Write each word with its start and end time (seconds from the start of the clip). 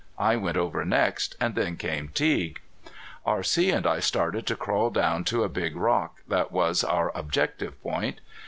I 0.17 0.35
went 0.35 0.57
over 0.57 0.83
next, 0.83 1.35
and 1.39 1.53
then 1.53 1.77
came 1.77 2.07
Teague. 2.07 2.59
R.C. 3.23 3.69
and 3.69 3.85
I 3.85 3.99
started 3.99 4.47
to 4.47 4.55
crawl 4.55 4.89
down 4.89 5.23
to 5.25 5.43
a 5.43 5.47
big 5.47 5.75
rock 5.75 6.23
that 6.27 6.51
was 6.51 6.83
our 6.83 7.11
objective 7.15 7.79
point. 7.83 8.19